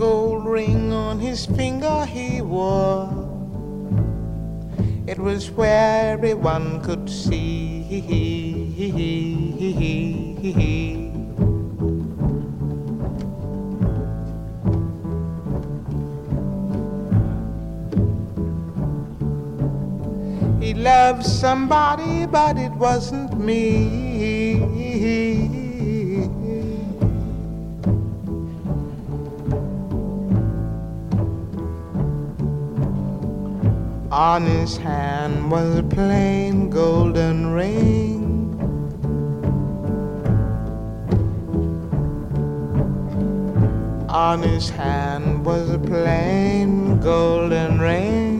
Gold 0.00 0.46
ring 0.46 0.94
on 0.94 1.20
his 1.20 1.44
finger 1.44 2.06
he 2.06 2.40
wore. 2.40 3.06
It 5.06 5.18
was 5.18 5.50
where 5.50 6.14
everyone 6.14 6.80
could 6.80 7.10
see. 7.10 7.82
He 20.62 20.72
loved 20.72 21.26
somebody, 21.26 22.24
but 22.24 22.56
it 22.56 22.72
wasn't 22.72 23.38
me. 23.38 25.49
On 34.20 34.44
his 34.44 34.76
hand 34.76 35.50
was 35.50 35.78
a 35.78 35.82
plain 35.82 36.68
golden 36.68 37.54
ring. 37.54 38.52
On 44.10 44.42
his 44.42 44.68
hand 44.68 45.46
was 45.46 45.70
a 45.70 45.78
plain 45.78 47.00
golden 47.00 47.80
ring. 47.80 48.39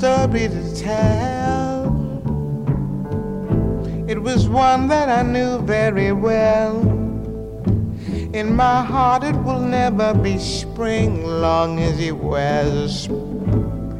Story 0.00 0.48
to 0.48 0.74
tell. 0.74 1.84
It 4.08 4.22
was 4.22 4.48
one 4.48 4.88
that 4.88 5.10
I 5.10 5.20
knew 5.20 5.58
very 5.58 6.10
well. 6.10 6.80
In 8.32 8.56
my 8.56 8.82
heart, 8.82 9.24
it 9.24 9.36
will 9.44 9.60
never 9.60 10.14
be 10.14 10.38
spring 10.38 11.22
long 11.26 11.80
as 11.80 11.98
he 11.98 12.12
wears 12.12 13.08
a 13.08 13.10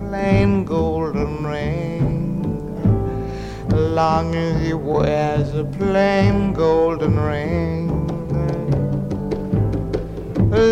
plain 0.01 0.65
golden 0.65 1.45
ring. 1.45 2.09
Long 3.69 4.35
as 4.35 4.67
he 4.67 4.73
wears 4.73 5.55
a 5.55 5.65
plain 5.65 6.55
golden 6.55 7.21
ring. 7.21 7.89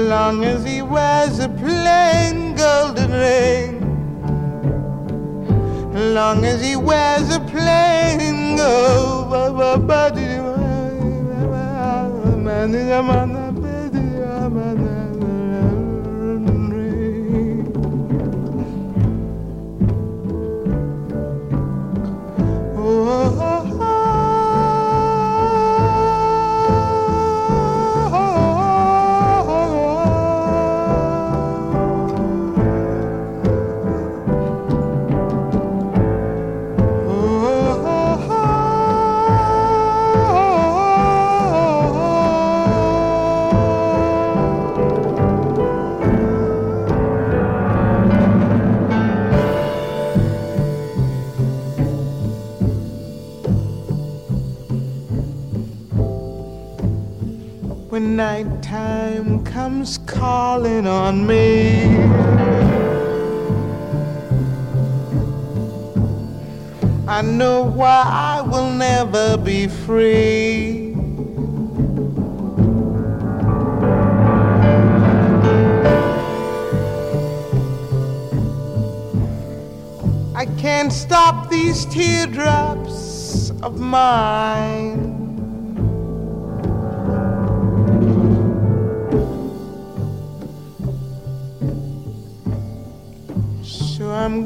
Long 0.09 0.43
as 0.43 0.65
he 0.65 0.81
wears 0.81 1.39
a 1.39 1.51
plain 1.51 2.55
golden 2.55 3.11
ring. 3.13 3.78
Long 5.99 6.45
as 6.45 6.63
he 6.63 6.77
wears 6.77 7.29
a 7.35 7.41
plain 7.41 8.29
When 57.99 58.15
nighttime 58.15 59.43
comes 59.43 59.99
calling 60.07 60.87
on 60.87 61.27
me. 61.27 61.97
I 67.09 67.23
know 67.23 67.65
why 67.65 68.05
I 68.07 68.41
will 68.43 68.71
never 68.71 69.37
be 69.37 69.67
free. 69.67 70.95
I 80.37 80.47
can't 80.57 80.93
stop 80.93 81.51
these 81.51 81.85
teardrops 81.87 83.51
of 83.61 83.81
mine. 83.81 84.78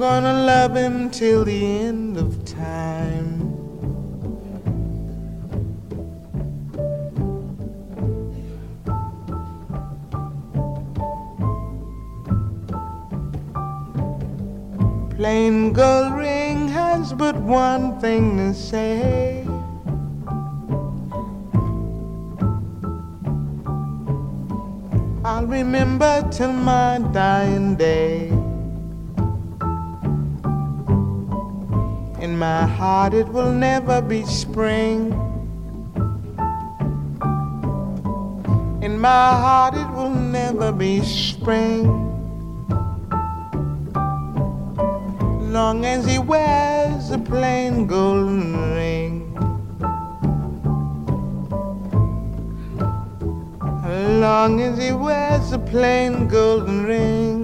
Gonna 0.02 0.32
love 0.32 0.75
him 0.75 1.08
till 1.10 1.44
the 1.44 1.64
end 1.64 2.16
of 2.16 2.44
time. 2.44 3.38
Plain 15.15 15.72
gold 15.72 16.15
ring 16.15 16.67
has 16.67 17.12
but 17.12 17.36
one 17.36 18.00
thing 18.00 18.38
to 18.38 18.53
say. 18.53 19.46
I'll 25.24 25.46
remember 25.46 26.29
till 26.32 26.53
my 26.53 26.98
dying 27.12 27.77
day. 27.77 28.42
My 32.43 32.67
heart, 32.67 33.15
it 33.15 33.29
will 33.29 33.53
never 33.53 34.03
be 34.03 34.25
spring. 34.25 35.13
In 38.82 38.99
my 38.99 39.29
heart, 39.44 39.75
it 39.75 39.89
will 39.96 40.11
never 40.11 40.72
be 40.72 41.03
spring. 41.03 41.87
Long 45.53 45.84
as 45.84 46.05
he 46.05 46.19
wears 46.19 47.13
a 47.13 47.19
plain 47.19 47.87
golden 47.87 48.75
ring. 48.75 49.13
Long 54.20 54.61
as 54.61 54.79
he 54.79 54.91
wears 54.91 55.53
a 55.53 55.61
plain 55.61 56.27
golden 56.27 56.87
ring. 56.87 57.42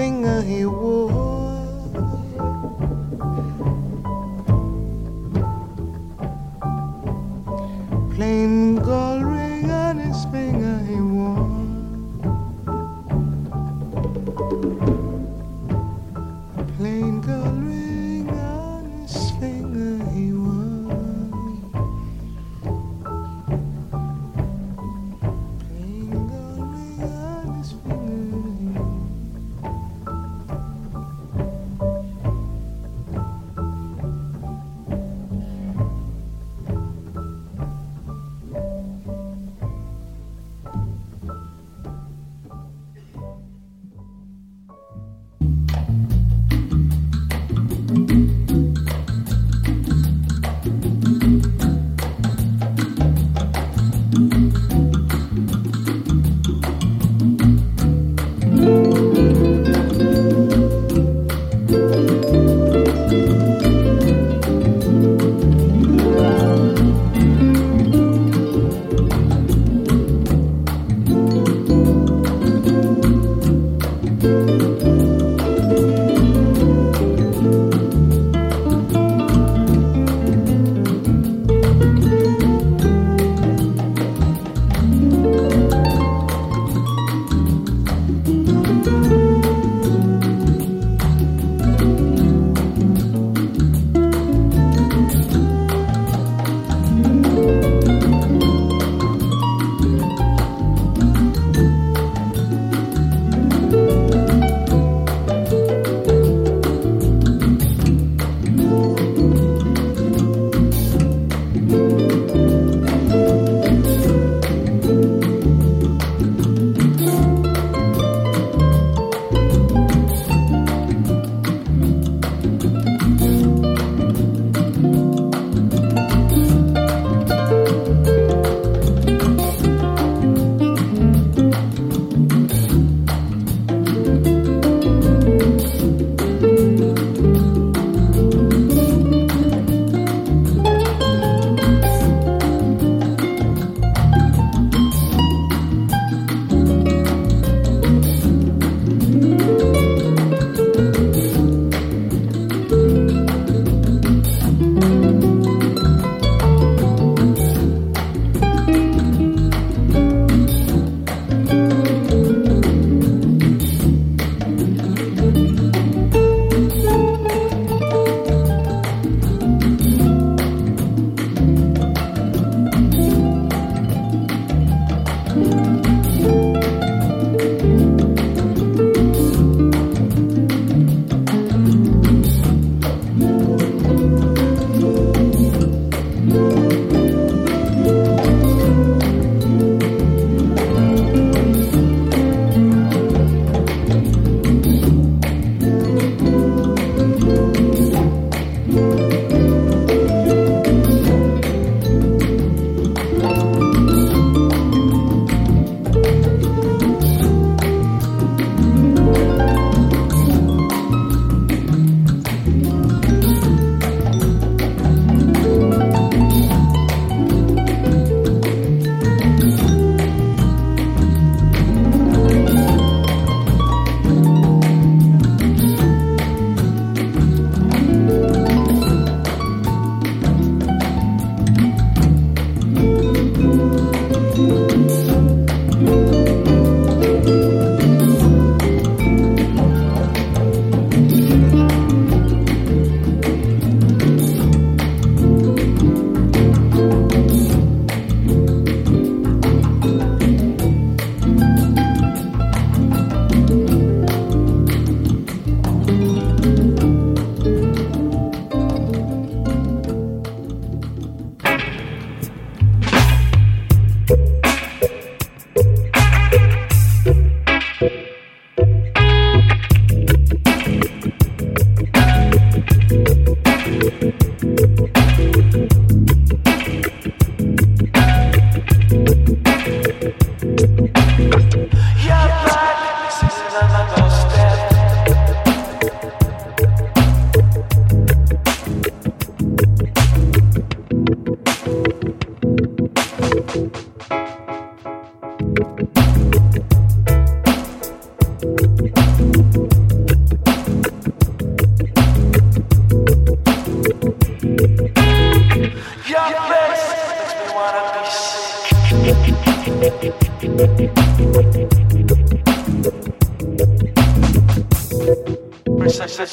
Finger 0.00 0.40
he 0.40 0.64
wore. 0.64 1.09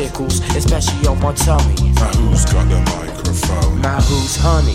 Tickles, 0.00 0.40
especially 0.56 1.06
on 1.06 1.20
my 1.20 1.32
tummy. 1.34 1.74
Now 1.92 2.08
who's 2.16 2.44
got 2.46 2.66
the 2.70 2.80
microphone? 2.96 3.82
Now 3.82 4.00
who's 4.00 4.36
honey? 4.36 4.74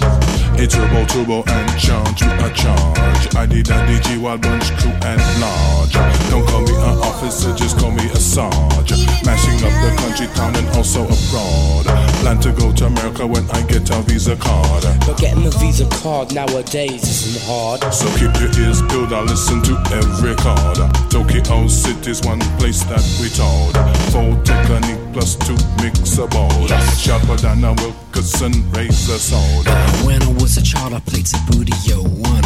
It's 0.62 0.76
Turbo, 0.76 1.04
Turbo 1.06 1.44
and 1.48 1.80
Charge 1.80 2.22
with 2.22 2.46
a 2.46 2.54
charge. 2.54 3.36
I 3.36 3.48
did 3.48 3.68
a 3.70 3.74
DG 3.88 4.22
while 4.22 4.38
bunch 4.38 4.72
crew 4.78 4.92
and 4.92 5.22
large. 5.42 5.94
Don't 6.30 6.46
call 6.48 6.62
me 6.62 6.76
an 6.76 7.00
officer, 7.10 7.56
just 7.56 7.80
call 7.80 7.92
me 7.92 8.06
a 8.06 8.18
sarge. 8.18 8.92
Mashing 9.26 9.58
up 9.66 9.74
the 9.82 9.96
country, 9.98 10.28
town 10.36 10.56
and 10.56 10.68
also 10.78 11.06
abroad. 11.06 12.15
Plan 12.26 12.40
to 12.40 12.52
go 12.54 12.72
to 12.72 12.88
America 12.88 13.28
when 13.28 13.48
I 13.52 13.62
get 13.68 13.88
a 13.92 14.02
visa 14.02 14.36
card. 14.36 14.82
But 15.06 15.20
getting 15.20 15.46
a 15.46 15.52
visa 15.62 15.88
card 16.02 16.34
nowadays 16.34 17.04
isn't 17.04 17.46
hard. 17.46 17.94
So 17.94 18.10
keep 18.18 18.34
your 18.42 18.50
ears 18.66 18.82
peeled, 18.90 19.14
I 19.14 19.22
listen 19.22 19.62
to 19.62 19.74
every 19.94 20.34
card. 20.34 20.78
Tokyo 21.12 21.68
City's 21.68 22.24
one 22.24 22.40
place 22.58 22.82
that 22.86 23.06
we 23.22 23.30
told. 23.30 23.78
Four 24.10 24.34
technique 24.42 25.14
plus 25.14 25.36
two 25.36 25.54
mix 25.84 26.18
board. 26.18 26.32
bowl. 26.32 26.66
Yes. 26.68 27.00
Sharper 27.00 27.36
than 27.36 27.64
a 27.64 27.74
Wilkinson 27.74 28.72
razor 28.72 29.20
sword. 29.20 29.68
When 30.04 30.24
I 30.24 30.34
was 30.42 30.58
a 30.58 30.64
child, 30.64 30.96
I 30.96 31.02
played 31.02 31.26
Sabudio 31.26 32.02
1 32.02 32.44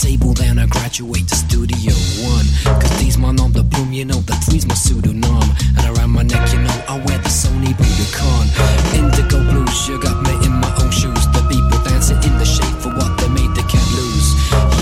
table, 0.00 0.32
then 0.32 0.58
I 0.58 0.66
graduate 0.66 1.28
to 1.28 1.36
Studio 1.36 1.92
One. 2.24 2.48
Cause 2.80 2.96
these 2.98 3.18
my 3.18 3.32
nom 3.32 3.52
de 3.52 3.62
plume, 3.62 3.92
you 3.92 4.06
know, 4.06 4.20
that 4.24 4.40
three's 4.44 4.66
my 4.66 4.74
pseudonym. 4.74 5.44
And 5.76 5.84
around 5.92 6.10
my 6.10 6.22
neck, 6.22 6.52
you 6.52 6.60
know, 6.60 6.76
I 6.88 6.96
wear 7.04 7.18
the 7.18 7.28
Sony 7.28 7.76
Budokan. 7.76 8.46
Indigo 8.96 9.44
blues, 9.44 9.88
you 9.88 10.00
got 10.00 10.16
me 10.24 10.32
in 10.46 10.52
my 10.52 10.72
own 10.80 10.90
shoes. 10.90 11.24
The 11.36 11.44
people 11.52 11.78
dancing 11.84 12.16
in 12.24 12.34
the 12.38 12.48
shade 12.48 12.76
for 12.80 12.88
what 12.96 13.12
they 13.20 13.28
made, 13.28 13.52
they 13.54 13.66
can't 13.68 13.90
lose. 13.92 14.28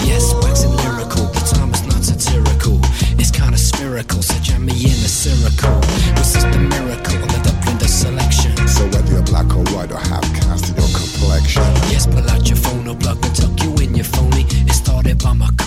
Yes, 0.07 0.33
waxing 0.42 0.74
lyrical, 0.87 1.26
the 1.35 1.42
time 1.50 1.74
is 1.74 1.85
not 1.90 2.02
satirical. 2.04 2.78
It's 3.18 3.33
kinda 3.33 3.59
spherical, 3.59 4.22
so 4.22 4.38
jam 4.38 4.66
me 4.66 4.72
in 4.72 4.98
a 5.02 5.11
circle. 5.11 5.83
Is 6.22 6.33
the 6.33 6.46
Uzanmak 15.28 15.57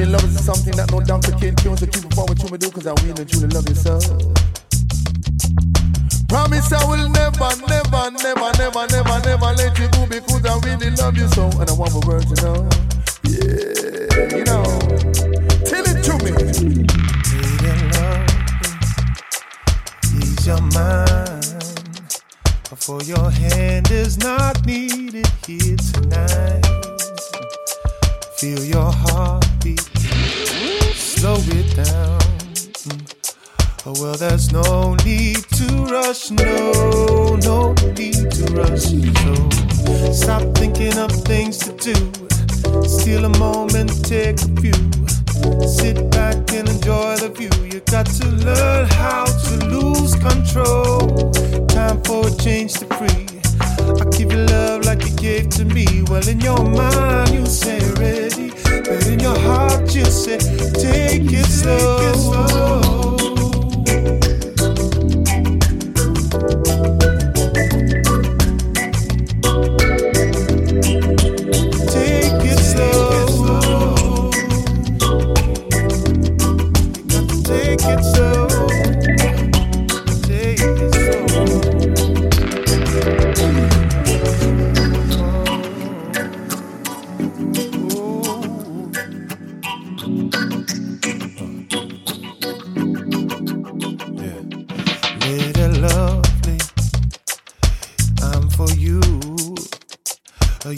say 0.00 0.10
love 0.10 0.24
is 0.24 0.44
something 0.44 0.76
that 0.76 0.90
no 0.90 1.00
doctor 1.00 1.32
can 1.32 1.54
cure. 1.56 1.76
So 1.76 1.86
keep 1.86 2.04
it 2.04 2.14
forward 2.14 2.38
to 2.40 2.50
me, 2.50 2.58
do, 2.58 2.70
cause 2.70 2.86
I 2.86 2.94
really 3.02 3.20
and 3.20 3.28
truly 3.28 3.48
love 3.48 3.68
you 3.68 3.74
so. 3.74 3.98
Promise 6.28 6.72
I 6.72 6.80
will 6.88 7.08
never, 7.10 7.50
never, 7.68 8.04
never, 8.10 8.50
never, 8.56 8.86
never, 8.88 9.16
never 9.28 9.50
let 9.60 9.78
you 9.78 9.88
go 9.92 10.06
because 10.06 10.44
I 10.46 10.56
really 10.64 10.90
love 10.96 11.16
you 11.16 11.28
so. 11.28 11.50
And 11.60 11.68
I 11.68 11.74
want 11.74 11.92
my 11.92 12.00
words, 12.08 12.30
you 12.32 12.40
know. 12.40 12.68
Yeah, 13.28 14.36
you 14.36 14.44
know. 14.44 14.64
Tell 15.68 15.84
it 15.84 16.00
to 16.06 16.14
me. 16.24 16.32
Ease 20.16 20.46
your 20.46 20.62
mind, 20.72 21.44
for 22.76 23.02
your 23.02 23.30
hand 23.30 23.90
is 23.90 24.18
not 24.18 24.64
needed 24.64 25.28
here 25.46 25.76
tonight. 25.76 26.64
Feel 28.36 28.64
your 28.64 28.90
heart 28.90 29.39
slow 31.20 31.36
it 31.48 31.76
down. 31.76 32.18
Oh, 33.84 33.94
well, 34.00 34.14
there's 34.14 34.50
no 34.52 34.94
need 35.04 35.36
to 35.58 35.66
rush, 35.84 36.30
no, 36.30 37.36
no 37.44 37.74
need 37.92 38.30
to 38.36 38.44
rush. 38.56 38.86
So 39.20 40.12
stop 40.12 40.42
thinking 40.56 40.96
of 40.96 41.12
things 41.28 41.58
to 41.58 41.72
do. 41.76 41.94
Steal 42.88 43.26
a 43.26 43.38
moment, 43.38 43.90
take 44.02 44.40
a 44.40 44.48
few. 44.62 44.80
Sit 45.68 46.10
back 46.10 46.36
and 46.54 46.66
enjoy 46.70 47.16
the 47.16 47.30
view. 47.36 47.52
You 47.66 47.80
got 47.80 48.06
to 48.06 48.26
learn 48.26 48.88
how 48.88 49.26
to 49.26 49.66
lose 49.66 50.14
control. 50.14 51.32
Time 51.66 52.02
for 52.04 52.28
a 52.28 52.34
change 52.36 52.72
to 52.74 52.86
free. 52.96 53.29
I 53.60 54.04
give 54.16 54.32
you 54.32 54.38
love 54.46 54.84
like 54.84 55.04
you 55.04 55.16
gave 55.16 55.48
to 55.50 55.64
me. 55.64 55.86
Well, 56.08 56.26
in 56.28 56.40
your 56.40 56.64
mind, 56.64 57.30
you 57.30 57.46
say 57.46 57.78
ready. 57.94 58.50
But 58.64 59.06
in 59.06 59.20
your 59.20 59.38
heart, 59.38 59.94
you 59.94 60.04
say 60.06 60.38
take 60.38 61.32
it 61.32 61.46
slow. 61.46 61.98
Take 62.00 62.14
it 62.14 62.18
slow. 62.18 62.79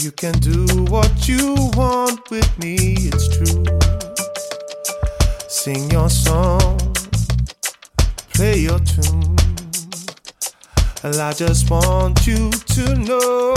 you 0.02 0.10
can 0.10 0.36
do 0.40 0.66
what 0.90 1.28
you 1.28 1.54
want 1.74 2.28
with 2.28 2.58
me, 2.58 2.96
it's 2.98 3.28
true. 3.28 3.64
Sing 5.48 5.88
your 5.92 6.10
song, 6.10 6.76
play 8.34 8.58
your 8.58 8.80
tune. 8.80 9.36
And 11.04 11.16
I 11.16 11.32
just 11.32 11.70
want 11.70 12.26
you 12.26 12.50
to 12.50 12.94
know 12.96 13.54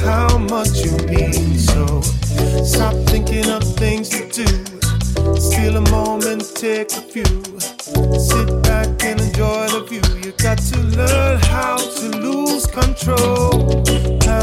how 0.00 0.38
much 0.38 0.84
you 0.84 0.96
mean. 1.06 1.58
So 1.58 2.00
stop 2.64 2.94
thinking 3.10 3.50
of 3.50 3.62
things 3.76 4.08
to 4.10 4.26
do. 4.30 4.46
Steal 5.38 5.76
a 5.76 5.90
moment, 5.90 6.50
take 6.54 6.92
a 6.92 7.02
few. 7.02 7.24
Sit 8.18 8.62
back 8.62 8.88
and 9.04 9.20
enjoy 9.20 9.68
the 9.68 9.84
view. 9.86 10.02
You 10.24 10.32
got 10.38 10.58
to 10.58 10.78
learn 10.96 11.40
how 11.40 11.76
to 11.76 12.08
lose 12.20 12.66
control 12.66 13.55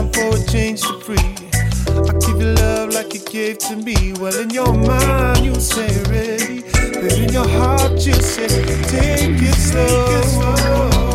time 0.04 0.32
for 0.32 0.38
a 0.38 0.46
change 0.46 0.82
to 0.82 1.00
free. 1.00 1.18
I 1.18 2.14
give 2.20 2.42
you 2.42 2.54
love 2.54 2.94
like 2.94 3.14
you 3.14 3.20
gave 3.22 3.58
to 3.60 3.76
me. 3.76 4.14
Well, 4.14 4.38
in 4.40 4.50
your 4.50 4.74
mind, 4.74 5.46
you 5.46 5.56
say 5.56 5.88
ready. 6.10 6.62
But 6.72 7.18
in 7.18 7.32
your 7.32 7.48
heart, 7.48 8.06
you 8.06 8.14
say, 8.14 8.48
take 8.48 9.42
it 9.42 9.56
slow. 9.56 10.08
Take 10.08 10.18
it 10.18 10.30
slow. 10.30 11.13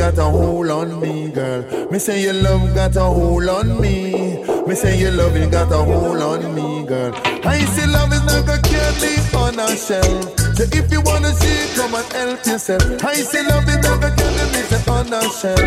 got 0.00 0.16
a 0.16 0.24
hold 0.24 0.70
on 0.70 0.98
me, 0.98 1.28
girl. 1.28 1.62
Me 1.90 1.98
say 1.98 2.22
your 2.22 2.32
love 2.32 2.74
got 2.74 2.96
a 2.96 3.02
hold 3.02 3.46
on 3.50 3.78
me. 3.82 4.42
Me 4.66 4.74
say 4.74 4.98
your 4.98 5.12
love 5.12 5.36
it 5.36 5.50
got 5.50 5.70
a 5.70 5.76
hold 5.76 6.22
on 6.22 6.54
me, 6.54 6.86
girl. 6.86 7.12
I 7.44 7.58
say 7.74 7.86
love 7.86 8.10
is 8.10 8.24
not 8.24 8.48
a 8.48 8.56
candy 8.62 9.20
on 9.36 9.60
a 9.60 9.68
shelf. 9.76 10.38
So 10.56 10.64
if 10.72 10.90
you 10.90 11.02
wanna 11.02 11.32
see, 11.34 11.76
come 11.76 11.94
and 11.94 12.12
help 12.14 12.46
yourself. 12.46 13.04
I 13.04 13.12
say 13.16 13.46
love 13.46 13.68
is 13.68 13.76
not 13.84 14.02
a 14.02 14.10
candy 14.16 14.62
on 14.88 15.12
a 15.12 15.20
shelf. 15.38 15.60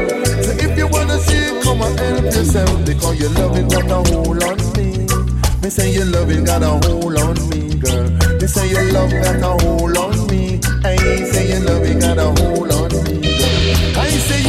So 0.45 0.51
if 0.65 0.77
you 0.79 0.87
wanna 0.87 1.19
see, 1.19 1.61
come 1.61 1.83
and 1.83 1.99
help 1.99 2.25
yourself. 2.25 2.85
Because 2.87 3.19
your 3.19 3.29
love 3.37 3.55
it 3.55 3.69
got 3.69 3.85
a 3.85 4.01
hold 4.09 4.43
on 4.49 4.57
me. 4.73 5.05
Me 5.61 5.69
say 5.69 5.93
your 5.93 6.05
love 6.05 6.31
it 6.31 6.43
got 6.43 6.63
a 6.63 6.69
hold 6.89 7.19
on 7.19 7.37
me, 7.49 7.75
girl. 7.75 8.09
Me 8.41 8.47
say 8.47 8.67
your 8.67 8.91
love 8.93 9.11
got 9.11 9.45
a 9.45 9.63
hold 9.63 9.95
on 9.95 10.25
me. 10.25 10.59
I 10.83 10.97
say 11.29 11.49
your 11.51 11.59
love 11.69 11.83
it 11.83 12.01
got 12.01 12.17
a 12.17 12.41
hold 12.41 12.52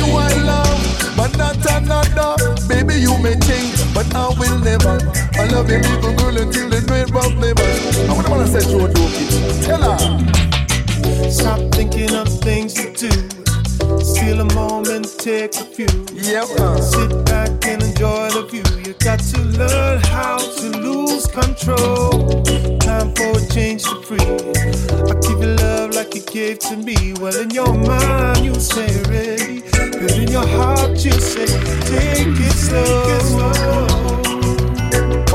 you 0.07 0.17
I 0.17 0.33
love, 0.43 1.17
but 1.17 1.37
not 1.37 1.57
another. 1.71 2.55
Baby, 2.69 3.01
you 3.01 3.17
may 3.19 3.39
change, 3.41 3.77
but 3.95 4.07
I 4.15 4.29
will 4.39 4.59
never. 4.59 4.99
I 5.35 5.47
love 5.49 5.71
you, 5.71 5.79
little 5.79 6.15
girl, 6.17 6.37
until 6.37 6.69
the 6.69 6.81
day 6.81 7.03
of 7.03 7.35
never. 7.39 8.11
I 8.11 8.15
wanna 8.15 8.31
wanna 8.31 8.47
set 8.47 8.69
you 8.71 8.85
a 8.85 8.89
dope. 8.93 9.65
Tell 9.65 9.83
her. 9.83 11.31
Stop 11.31 11.61
thinking 11.73 12.15
of 12.15 12.29
things 12.41 12.75
to 12.75 12.93
do. 12.93 13.45
Steal 14.03 14.41
a 14.41 14.55
moment, 14.55 15.07
take 15.19 15.55
a 15.57 15.65
few. 15.65 15.87
Yep. 16.13 16.49
Uh. 16.59 16.81
Sit 16.81 17.25
back 17.27 17.51
and 17.67 17.83
enjoy 17.83 18.31
the 18.31 18.47
view. 18.51 18.65
You 18.85 18.95
got 18.95 19.19
to 19.21 19.41
learn 19.41 20.01
how 20.05 20.39
to 20.39 20.69
lose 20.79 21.27
control. 21.27 22.43
Time 22.79 23.15
for 23.15 23.37
a 23.37 23.47
change 23.49 23.85
to 23.85 24.01
free. 24.03 24.19
I 24.21 25.15
give 25.21 25.41
you 25.41 25.57
love 25.57 25.95
like 25.95 26.15
you 26.15 26.23
gave 26.23 26.59
to 26.61 26.77
me. 26.77 27.15
Well, 27.21 27.37
in 27.37 27.51
your 27.51 27.73
mind, 27.75 28.45
you 28.45 28.55
say 28.55 28.89
ready. 29.11 29.74
Cause 30.01 30.19
in 30.19 30.29
your 30.29 30.47
heart 30.47 31.05
you 31.05 31.13
say, 31.13 31.47
take 31.87 32.27
it 32.27 32.53
slow. 32.53 33.45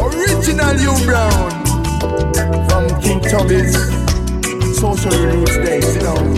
Original 0.03 0.75
you 0.79 0.93
brown 1.05 1.65
from 2.67 3.01
King 3.01 3.21
Tubby's 3.21 3.75
Social 4.77 5.11
Roots 5.11 5.57
Day, 5.57 5.81
sit 5.81 6.01
down. 6.01 6.33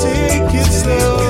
Take 0.00 0.54
it 0.54 0.72
slow. 0.72 1.29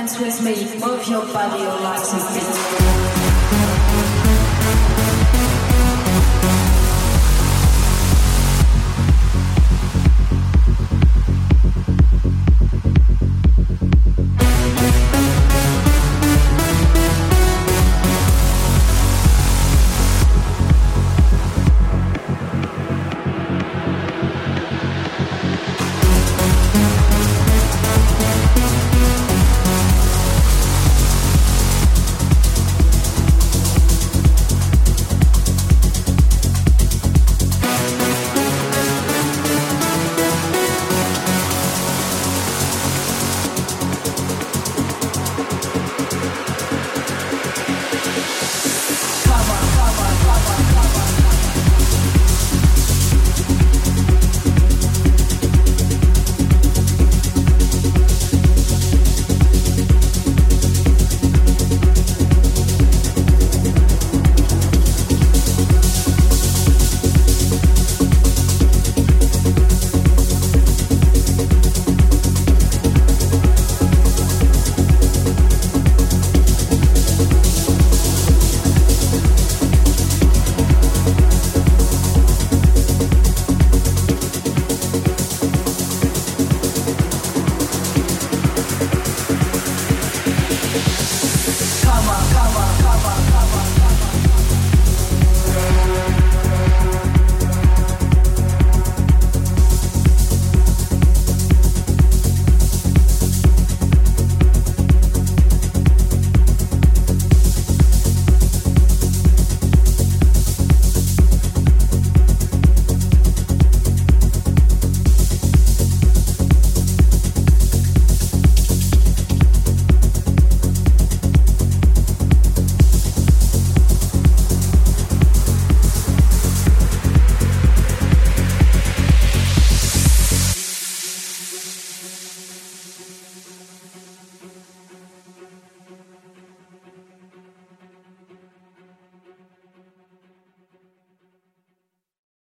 dance 0.00 0.18
with 0.18 0.42
me, 0.42 0.54
move 0.80 1.06
your 1.08 1.26
body, 1.26 1.62
your 1.62 1.78
legs 1.80 2.14
a 2.14 2.16
bit. 2.32 2.79